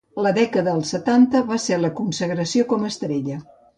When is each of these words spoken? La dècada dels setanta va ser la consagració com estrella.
La 0.25 0.29
dècada 0.35 0.71
dels 0.77 0.93
setanta 0.95 1.41
va 1.51 1.57
ser 1.65 1.79
la 1.83 1.91
consagració 2.01 2.67
com 2.73 2.89
estrella. 2.93 3.39